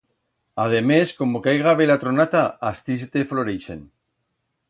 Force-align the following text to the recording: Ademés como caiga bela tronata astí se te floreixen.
Ademés 0.65 1.07
como 1.19 1.43
caiga 1.45 1.73
bela 1.79 2.01
tronata 2.03 2.43
astí 2.71 2.93
se 3.01 3.07
te 3.13 3.21
floreixen. 3.31 3.81